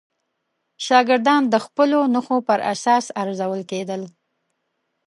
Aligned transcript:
شاګردان 0.85 1.41
د 1.49 1.55
خپلو 1.65 1.99
نښو 2.13 2.37
پر 2.47 2.59
اساس 2.73 3.05
ارزول 3.21 3.61
کېدل. 3.71 4.01